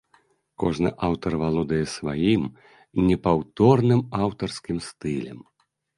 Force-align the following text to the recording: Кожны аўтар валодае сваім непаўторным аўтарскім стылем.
Кожны 0.61 0.89
аўтар 1.07 1.31
валодае 1.43 1.81
сваім 1.97 2.43
непаўторным 3.11 4.01
аўтарскім 4.25 4.77
стылем. 4.87 5.39